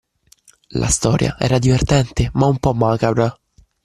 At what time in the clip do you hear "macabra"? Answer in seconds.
2.73-3.37